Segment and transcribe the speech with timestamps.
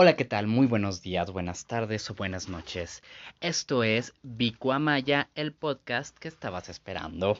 [0.00, 0.46] Hola, ¿qué tal?
[0.46, 3.02] Muy buenos días, buenas tardes o buenas noches.
[3.40, 7.36] Esto es Vico Amaya, el podcast que estabas esperando.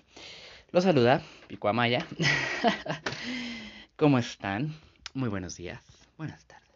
[0.72, 2.04] Lo saluda Vico Amaya.
[3.96, 4.74] ¿Cómo están?
[5.14, 5.84] Muy buenos días,
[6.16, 6.68] buenas tardes,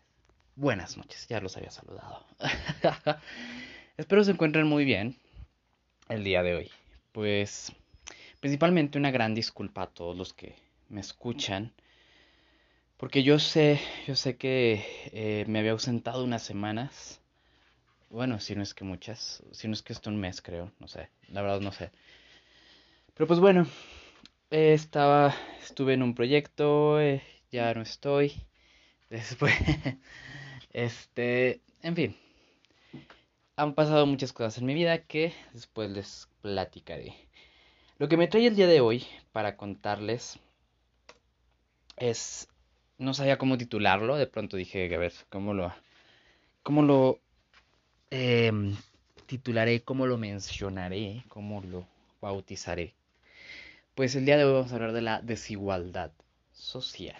[0.55, 1.27] buenas noches.
[1.27, 2.27] Ya los había saludado.
[3.97, 5.17] Espero se encuentren muy bien
[6.09, 6.71] el día de hoy.
[7.11, 7.73] Pues
[8.39, 10.55] principalmente una gran disculpa a todos los que
[10.89, 11.73] me escuchan
[13.03, 17.21] porque yo sé, yo sé que eh, me había ausentado unas semanas.
[18.11, 20.87] Bueno, si no es que muchas, si no es que esto un mes creo, no
[20.87, 21.91] sé, la verdad no sé.
[23.15, 23.67] Pero pues bueno,
[24.51, 28.35] estaba, estuve en un proyecto, eh, ya no estoy.
[29.11, 29.53] Después,
[30.73, 32.17] este, en fin,
[33.57, 37.17] han pasado muchas cosas en mi vida que después les platicaré.
[37.99, 40.39] Lo que me trae el día de hoy para contarles
[41.97, 42.49] es
[43.03, 45.75] no sabía cómo titularlo, de pronto dije, a ver, ¿cómo lo,
[46.63, 47.19] cómo lo
[48.11, 48.77] em,
[49.27, 51.87] titularé, cómo lo mencionaré, cómo lo
[52.21, 52.95] bautizaré?
[53.97, 56.13] Pues el día de hoy vamos a hablar de la desigualdad
[56.53, 57.17] social.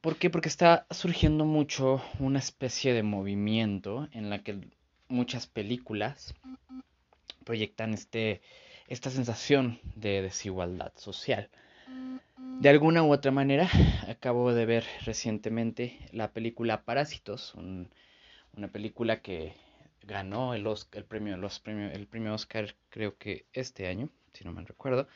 [0.00, 0.30] ¿Por qué?
[0.30, 4.60] Porque está surgiendo mucho una especie de movimiento en la que
[5.08, 6.34] muchas películas
[7.44, 8.40] proyectan este,
[8.86, 11.50] esta sensación de desigualdad social.
[12.60, 13.68] De alguna u otra manera,
[14.08, 19.54] acabo de ver recientemente la película Parásitos, una película que
[20.02, 20.64] ganó el,
[21.06, 21.38] premio,
[22.10, 25.06] premio Oscar creo que este año, si no me recuerdo.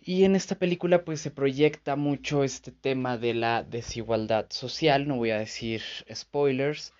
[0.00, 5.16] Y en esta película pues se proyecta mucho este tema de la desigualdad social, no
[5.16, 6.92] voy a decir spoilers,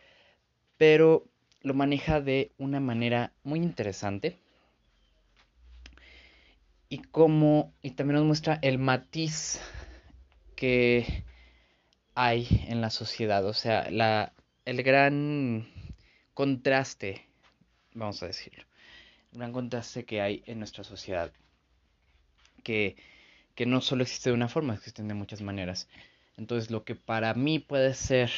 [0.76, 1.26] pero
[1.62, 4.38] lo maneja de una manera muy interesante
[6.88, 9.60] y cómo, y también nos muestra el matiz
[10.56, 11.24] que
[12.14, 14.32] hay en la sociedad, o sea, la,
[14.64, 15.68] el gran
[16.34, 17.26] contraste,
[17.94, 18.64] vamos a decirlo,
[19.32, 21.32] el gran contraste que hay en nuestra sociedad,
[22.62, 22.96] que,
[23.54, 25.88] que no solo existe de una forma, existen de muchas maneras.
[26.36, 28.30] Entonces, lo que para mí puede ser,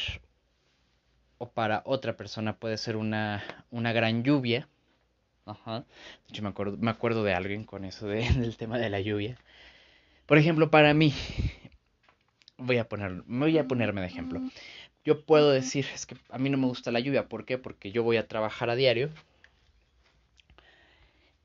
[1.37, 4.67] o para otra persona puede ser una, una gran lluvia,
[5.47, 5.79] Ajá.
[5.79, 5.85] De
[6.29, 9.37] hecho, me acuerdo, me acuerdo de alguien con eso de, del tema de la lluvia.
[10.25, 11.13] Por ejemplo, para mí,
[12.57, 14.41] voy a, poner, voy a ponerme de ejemplo.
[15.05, 17.29] Yo puedo decir, es que a mí no me gusta la lluvia.
[17.29, 17.57] ¿Por qué?
[17.57, 19.09] Porque yo voy a trabajar a diario.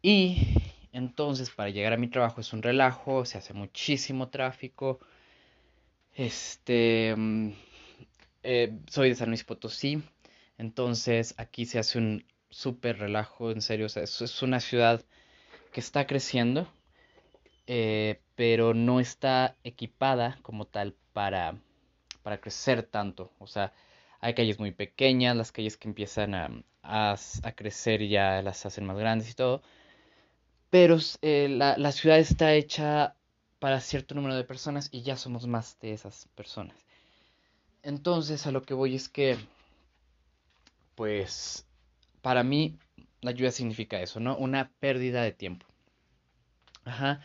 [0.02, 0.56] Y
[0.92, 4.98] entonces para llegar a mi trabajo es un relajo, se hace muchísimo tráfico.
[6.14, 7.52] Este, mm,
[8.42, 10.02] eh, soy de San Luis Potosí.
[10.58, 13.86] Entonces aquí se hace un súper relajo, en serio.
[13.86, 15.04] O sea, es, una ciudad
[15.72, 16.68] que está creciendo,
[17.66, 21.56] eh, pero no está equipada como tal para,
[22.22, 23.32] para crecer tanto.
[23.38, 23.72] O sea,
[24.20, 26.50] hay calles muy pequeñas, las calles que empiezan a,
[26.82, 27.16] a,
[27.56, 29.62] crecer ya las hacen más grandes y todo.
[30.70, 33.16] Pero eh, la, la ciudad está hecha
[33.58, 36.76] para cierto número de personas y ya somos más de esas personas.
[37.82, 39.36] Entonces a lo que voy es que,
[40.94, 41.66] pues,
[42.22, 42.78] para mí
[43.20, 44.36] la lluvia significa eso, ¿no?
[44.36, 45.66] Una pérdida de tiempo.
[46.84, 47.20] Ajá.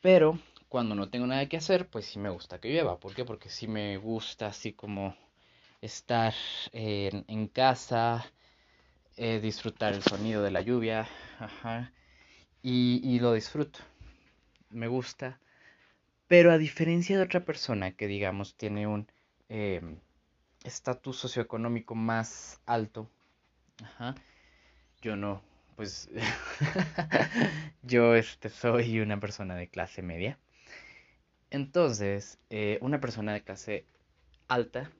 [0.00, 0.38] Pero
[0.68, 2.98] cuando no tengo nada que hacer, pues sí me gusta que llueva.
[2.98, 3.24] ¿Por qué?
[3.24, 5.14] Porque sí me gusta así como
[5.80, 6.34] estar
[6.72, 8.24] en, casa,
[9.16, 11.06] eh, disfrutar el sonido de la lluvia.
[11.38, 11.92] Ajá.
[12.62, 13.80] Y, lo disfruto.
[14.70, 15.38] Me gusta.
[16.26, 19.06] Pero a diferencia de otra persona que digamos tiene un
[19.48, 19.98] em,
[20.64, 23.10] estatus socioeconómico más alto,
[23.82, 24.14] Ajá.
[25.00, 25.42] Yo no,
[25.76, 26.08] pues
[27.82, 30.38] yo este, soy una persona de clase media.
[31.50, 33.84] Entonces, eh, una persona de clase
[34.48, 34.90] alta,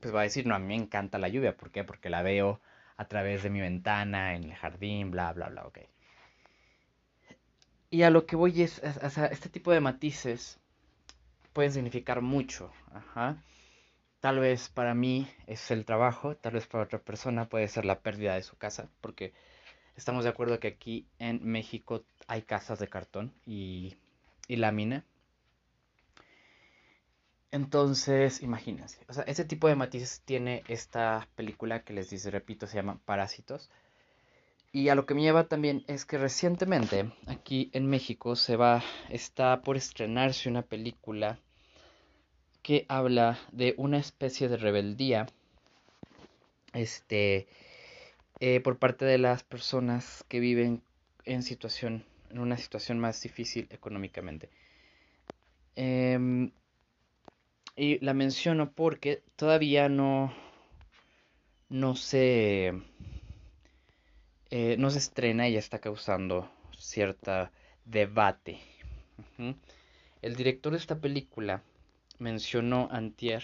[0.00, 1.56] pues va a decir, no, a mí me encanta la lluvia.
[1.56, 1.84] ¿Por qué?
[1.84, 2.60] Porque la veo
[2.96, 5.78] a través de mi ventana, en el jardín, bla, bla, bla, ok.
[7.90, 10.58] Y a lo que voy es, o sea, este tipo de matices
[11.52, 12.70] pueden significar mucho.
[12.92, 13.42] Ajá.
[14.20, 18.00] Tal vez para mí es el trabajo, tal vez para otra persona puede ser la
[18.00, 19.32] pérdida de su casa, porque
[19.96, 23.96] estamos de acuerdo que aquí en México hay casas de cartón y,
[24.48, 25.04] y lámina.
[27.50, 32.66] Entonces, imagínense, o sea, ese tipo de matices tiene esta película que les dice, repito,
[32.66, 33.70] se llama Parásitos.
[34.70, 38.82] Y a lo que me lleva también es que recientemente aquí en México se va,
[39.08, 41.38] está por estrenarse una película
[42.62, 45.26] que habla de una especie de rebeldía
[46.72, 47.48] este,
[48.40, 50.82] eh, por parte de las personas que viven
[51.24, 54.50] en situación en una situación más difícil económicamente.
[55.76, 56.50] Em,
[57.76, 60.34] Y la menciono porque todavía no,
[61.70, 62.72] no se,
[64.50, 67.52] eh, no se estrena y ya está causando cierta
[67.84, 68.60] debate.
[70.22, 71.64] El director de esta película
[72.18, 73.42] mencionó antier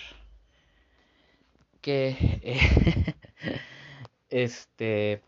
[1.81, 3.15] que eh,
[4.31, 5.23] este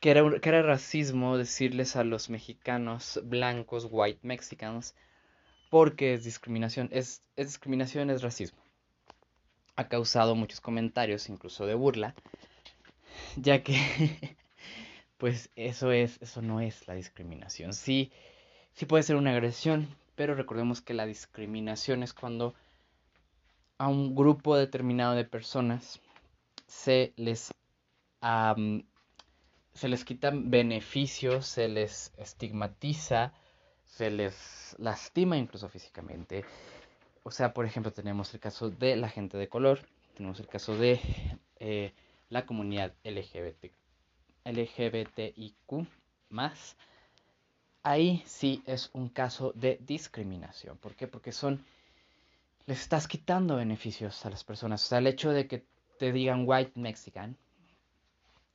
[0.00, 4.94] que era, que era racismo decirles a los mexicanos blancos, white Mexicans,
[5.68, 8.58] porque es discriminación, es, es discriminación, es racismo.
[9.76, 12.14] Ha causado muchos comentarios, incluso de burla,
[13.36, 13.76] ya que
[15.18, 17.74] pues eso es, eso no es la discriminación.
[17.74, 18.10] Sí,
[18.72, 19.86] sí puede ser una agresión,
[20.20, 22.54] pero recordemos que la discriminación es cuando
[23.78, 25.98] a un grupo determinado de personas
[26.66, 27.50] se les
[28.20, 33.32] se les quitan beneficios, se les estigmatiza,
[33.86, 36.44] se les lastima incluso físicamente.
[37.22, 40.76] O sea, por ejemplo, tenemos el caso de la gente de color, tenemos el caso
[40.76, 41.00] de
[41.60, 41.94] eh,
[42.28, 43.72] la comunidad LGBT,
[44.44, 45.86] LGBTIQ
[46.28, 46.76] más.
[47.82, 50.76] Ahí sí es un caso de discriminación.
[50.78, 51.06] ¿Por qué?
[51.06, 51.64] Porque son.
[52.66, 54.84] Les estás quitando beneficios a las personas.
[54.84, 55.64] O sea, el hecho de que
[55.98, 57.36] te digan white Mexican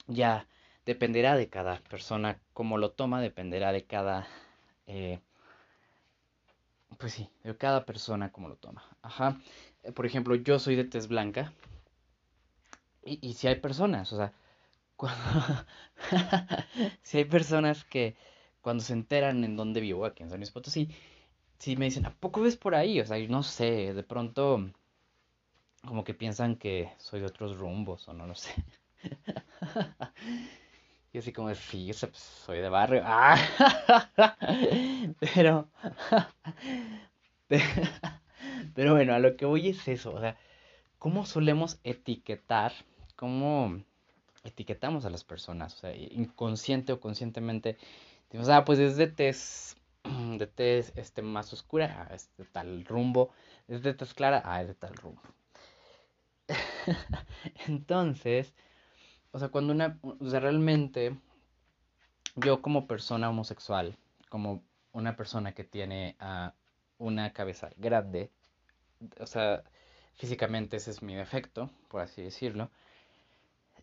[0.08, 0.48] ya
[0.86, 4.28] dependerá de cada persona cómo lo toma, dependerá de cada...
[4.88, 5.20] Eh,
[6.98, 8.84] pues sí, de cada persona cómo lo toma.
[9.02, 9.42] Ajá.
[9.84, 11.52] Eh, por ejemplo, yo soy de tez blanca.
[13.04, 14.34] Y, y si hay personas, o sea,
[17.02, 18.16] si hay personas que
[18.66, 20.90] cuando se enteran en dónde vivo, aquí en San Luis Potosí,
[21.60, 23.00] si me dicen, ¿a poco ves por ahí?
[23.00, 24.72] O sea, no sé, de pronto
[25.86, 28.52] como que piensan que soy de otros rumbos o no lo sé.
[31.14, 33.04] Y así como, sí, pues, soy de barrio.
[33.06, 33.38] Ah,
[35.20, 35.70] pero,
[38.76, 40.14] pero bueno, a lo que voy es eso.
[40.14, 40.36] O sea,
[41.00, 42.74] ¿cómo solemos etiquetar?
[43.16, 43.80] ¿Cómo
[44.44, 45.76] etiquetamos a las personas?
[45.76, 47.78] O sea, inconsciente o conscientemente.
[48.36, 49.78] Decimos, ah, pues es de tez,
[50.38, 53.32] de tez este, más oscura, ah, es de tal rumbo.
[53.70, 55.22] Es de tez clara, ah, es de tal rumbo.
[57.68, 58.54] Entonces,
[59.32, 61.18] o sea, cuando una, o sea, realmente
[62.36, 63.96] yo como persona homosexual,
[64.28, 66.52] como una persona que tiene uh,
[66.98, 68.32] una cabeza grande,
[69.18, 69.64] o sea,
[70.16, 72.70] físicamente ese es mi defecto, por así decirlo,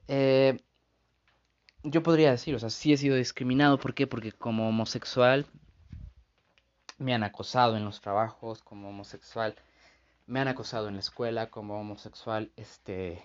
[0.09, 0.61] eh,
[1.83, 4.07] yo podría decir, o sea, sí he sido discriminado, ¿por qué?
[4.07, 5.47] Porque como homosexual
[6.99, 9.57] me han acosado en los trabajos, como homosexual
[10.27, 13.23] me han acosado en la escuela, como homosexual, este,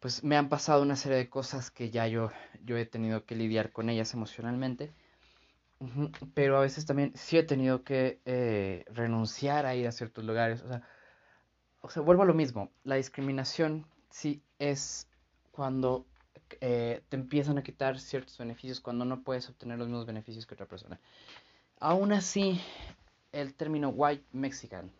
[0.00, 2.30] pues me han pasado una serie de cosas que ya yo,
[2.64, 4.92] yo he tenido que lidiar con ellas emocionalmente.
[6.34, 10.62] Pero a veces también sí he tenido que eh, renunciar a ir a ciertos lugares.
[10.62, 10.82] O sea,
[11.80, 12.70] o sea, vuelvo a lo mismo.
[12.84, 15.08] La discriminación sí es
[15.52, 16.06] cuando
[16.60, 20.54] eh, te empiezan a quitar ciertos beneficios, cuando no puedes obtener los mismos beneficios que
[20.54, 20.98] otra persona.
[21.78, 22.60] Aún así,
[23.32, 24.90] el término white mexican,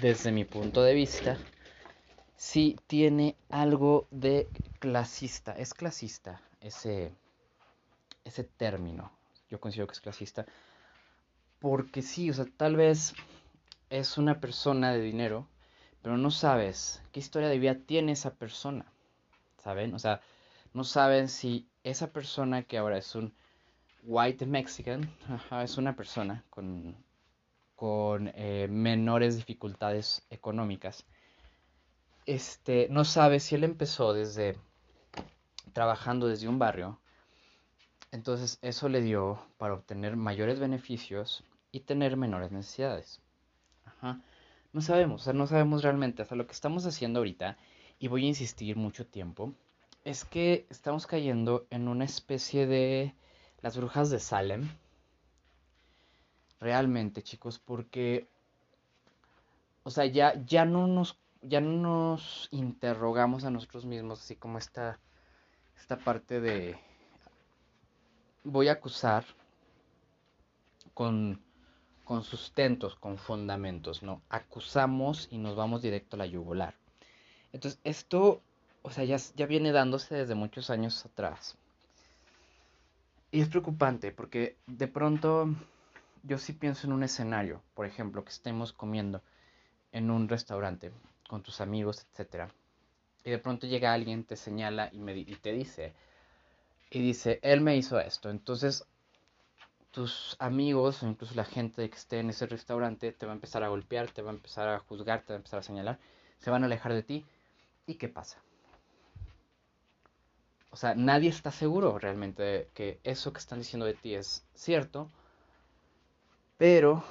[0.00, 1.36] desde mi punto de vista,
[2.36, 4.48] sí tiene algo de
[4.78, 5.52] clasista.
[5.52, 7.12] Es clasista ese,
[8.24, 9.12] ese término.
[9.50, 10.46] Yo considero que es clasista.
[11.58, 13.14] Porque sí, o sea, tal vez
[13.90, 15.46] es una persona de dinero,
[16.00, 18.86] pero no sabes qué historia de vida tiene esa persona.
[19.62, 19.94] ¿Saben?
[19.94, 20.20] O sea,
[20.74, 23.34] no saben si esa persona que ahora es un
[24.04, 25.10] white Mexican,
[25.62, 26.96] es una persona con,
[27.76, 31.06] con eh, menores dificultades económicas
[32.26, 34.56] este, no sabe si él empezó desde
[35.72, 37.00] trabajando desde un barrio,
[38.10, 43.20] entonces eso le dio para obtener mayores beneficios y tener menores necesidades.
[43.84, 44.20] Ajá.
[44.72, 46.22] No sabemos, o sea, no sabemos realmente.
[46.22, 47.56] Hasta lo que estamos haciendo ahorita,
[48.02, 49.54] y voy a insistir mucho tiempo,
[50.04, 53.14] es que estamos cayendo en una especie de
[53.60, 54.68] las brujas de Salem.
[56.58, 58.26] Realmente, chicos, porque,
[59.84, 64.58] o sea, ya, ya no nos ya no nos interrogamos a nosotros mismos, así como
[64.58, 64.98] esta,
[65.76, 66.76] esta parte de
[68.42, 69.24] voy a acusar
[70.92, 71.40] con,
[72.02, 74.22] con sustentos, con fundamentos, ¿no?
[74.28, 76.81] Acusamos y nos vamos directo a la yugular.
[77.52, 78.40] Entonces, esto,
[78.82, 81.56] o sea, ya, ya viene dándose desde muchos años atrás.
[83.30, 85.48] Y es preocupante porque de pronto
[86.22, 89.22] yo sí pienso en un escenario, por ejemplo, que estemos comiendo
[89.92, 90.92] en un restaurante
[91.28, 92.50] con tus amigos, etc.
[93.24, 95.94] Y de pronto llega alguien, te señala y, me, y te dice,
[96.90, 98.30] y dice, él me hizo esto.
[98.30, 98.84] Entonces,
[99.92, 103.62] tus amigos o incluso la gente que esté en ese restaurante te va a empezar
[103.62, 105.98] a golpear, te va a empezar a juzgar, te va a empezar a señalar,
[106.38, 107.26] se van a alejar de ti.
[107.86, 108.38] ¿Y qué pasa?
[110.70, 114.44] O sea, nadie está seguro realmente de que eso que están diciendo de ti es
[114.54, 115.10] cierto,
[116.56, 117.04] pero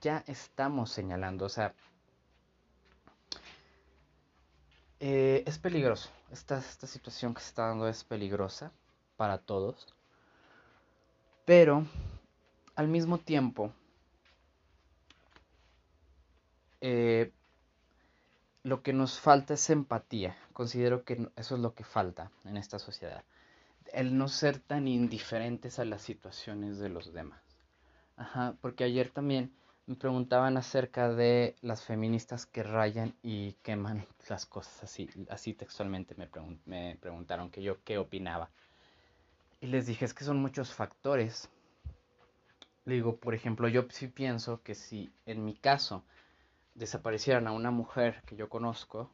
[0.00, 1.74] ya estamos señalando, o sea,
[4.98, 6.10] eh, es peligroso.
[6.32, 8.72] Esta, esta situación que se está dando es peligrosa
[9.16, 9.94] para todos,
[11.44, 11.86] pero
[12.74, 13.72] al mismo tiempo,
[16.80, 17.32] eh,
[18.64, 20.36] lo que nos falta es empatía.
[20.52, 23.22] Considero que eso es lo que falta en esta sociedad.
[23.92, 27.40] El no ser tan indiferentes a las situaciones de los demás.
[28.16, 29.52] Ajá, porque ayer también
[29.86, 36.16] me preguntaban acerca de las feministas que rayan y queman las cosas así, así textualmente
[36.16, 36.28] me,
[36.64, 38.50] me preguntaron que yo qué opinaba.
[39.60, 41.48] Y les dije, es que son muchos factores
[42.84, 46.04] le digo, por ejemplo, yo sí pienso que si en mi caso
[46.74, 49.10] desaparecieran a una mujer que yo conozco,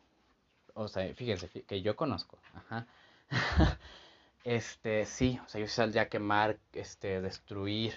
[0.74, 2.86] o sea, fíjense, que yo conozco, ajá,
[4.44, 7.94] este, sí, o sea, yo saldría a quemar, este, destruir,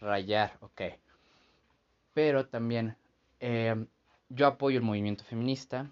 [0.00, 0.82] rayar, ok.
[2.14, 2.96] Pero también
[3.40, 3.86] eh,
[4.28, 5.90] yo apoyo el movimiento feminista,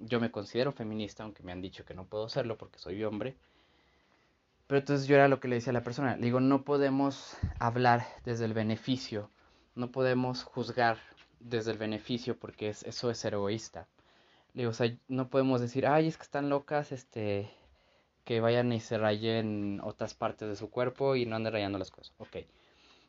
[0.00, 3.36] yo me considero feminista, aunque me han dicho que no puedo serlo porque soy hombre.
[4.66, 6.16] Pero entonces yo era lo que le decía a la persona.
[6.16, 9.30] Le digo, no podemos hablar desde el beneficio.
[9.74, 10.98] No podemos juzgar
[11.40, 13.86] desde el beneficio porque es, eso es ser egoísta.
[14.54, 17.50] Le o sea, no podemos decir, ay, es que están locas, este,
[18.24, 21.90] que vayan y se rayen otras partes de su cuerpo y no anden rayando las
[21.90, 22.12] cosas.
[22.18, 22.38] Ok.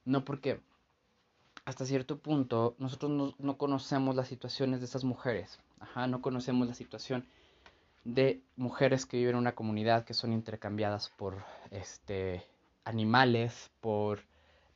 [0.06, 0.60] No porque
[1.66, 5.60] hasta cierto punto nosotros no, no conocemos las situaciones de esas mujeres.
[5.80, 7.26] Ajá, no conocemos la situación
[8.04, 12.44] de mujeres que viven en una comunidad que son intercambiadas por este
[12.86, 14.22] animales, por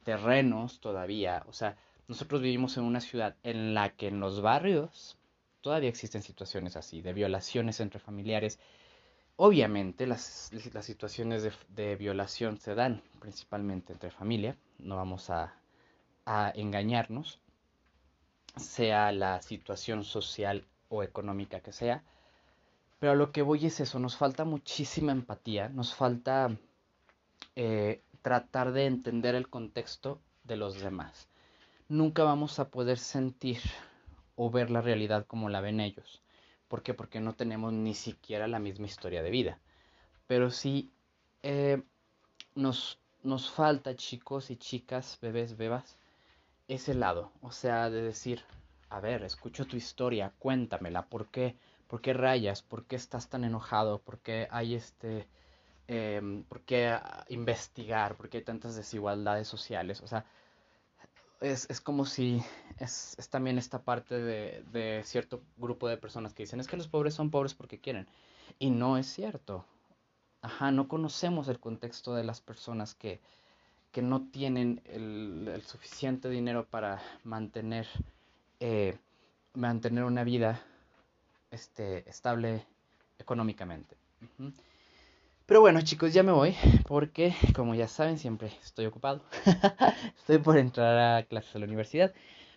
[0.03, 1.43] terrenos todavía.
[1.47, 5.17] O sea, nosotros vivimos en una ciudad en la que en los barrios
[5.61, 8.59] todavía existen situaciones así, de violaciones entre familiares.
[9.35, 15.55] Obviamente las, las situaciones de, de, violación se dan principalmente entre familia, no vamos a,
[16.25, 17.39] a engañarnos,
[18.57, 22.03] sea la situación social o económica que sea,
[22.99, 26.55] pero a lo que voy es eso, nos falta muchísima empatía, nos falta
[27.55, 31.27] eh, tratar de entender el contexto de los demás.
[31.89, 33.59] Nunca vamos a poder sentir
[34.35, 36.21] o ver la realidad como la ven ellos.
[36.67, 36.93] ¿Por qué?
[36.93, 39.59] Porque no tenemos ni siquiera la misma historia de vida.
[40.27, 40.91] Pero sí
[41.43, 41.83] eh,
[42.55, 45.97] nos, nos falta, chicos y chicas, bebés, bebas,
[46.67, 47.31] ese lado.
[47.41, 48.43] O sea, de decir,
[48.89, 51.57] a ver, escucho tu historia, cuéntamela, ¿por qué?
[51.87, 52.61] ¿Por qué rayas?
[52.63, 53.99] ¿Por qué estás tan enojado?
[54.01, 55.27] ¿Por qué hay este...
[55.87, 56.97] Em, ¿Por qué
[57.27, 58.15] investigar?
[58.15, 60.01] ¿Por qué hay tantas desigualdades sociales?
[60.01, 60.25] O sea,
[61.43, 62.41] es, es como si
[62.79, 66.77] es, es, también esta parte de, de cierto grupo de personas que dicen es que
[66.77, 68.07] los pobres son pobres porque quieren.
[68.59, 69.65] Y no es cierto.
[70.41, 73.21] Ajá, no conocemos el contexto de las personas que,
[73.91, 77.87] que no tienen el, suficiente dinero para mantener,
[78.59, 78.97] eh,
[79.53, 80.61] mantener una vida
[81.51, 82.65] este, estable
[83.19, 83.95] económicamente.
[85.53, 86.55] Pero bueno, chicos, ya me voy
[86.87, 89.21] porque, como ya saben, siempre estoy ocupado.
[90.17, 92.11] estoy por entrar a clases a la universidad.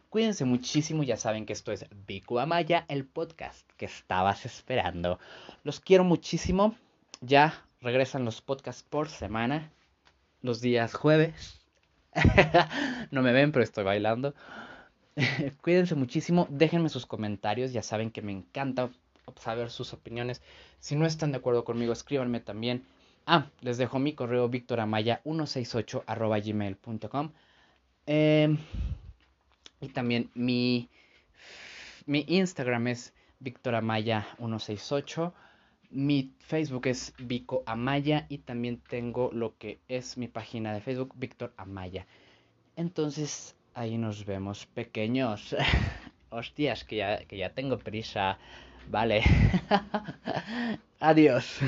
[0.08, 5.18] Cuídense muchísimo, ya saben que esto es Biku Amaya, el podcast que estabas esperando.
[5.62, 6.74] Los quiero muchísimo.
[7.20, 9.70] Ya regresan los podcasts por semana,
[10.40, 11.60] los días jueves.
[13.10, 14.34] no me ven, pero estoy bailando.
[15.60, 18.88] Cuídense muchísimo, déjenme sus comentarios, ya saben que me encanta
[19.38, 20.42] saber sus opiniones.
[20.80, 22.84] Si no están de acuerdo conmigo, escríbanme también.
[23.26, 27.32] Ah, les dejo mi correo victoramaya168 gmail.com.
[28.06, 28.58] Em,
[29.80, 30.88] y también mi,
[32.06, 33.12] mi Instagram es
[33.42, 35.32] victoramaya168.
[35.90, 41.12] Mi Facebook es Vico Amaya y también tengo lo que es mi página de Facebook,
[41.16, 42.06] Víctor Amaya.
[42.76, 45.54] Entonces, Ahí nos vemos pequeños.
[46.30, 48.38] Hostias, que ya, que ya tengo prisa.
[48.86, 49.22] Vale.
[51.00, 51.60] Adiós.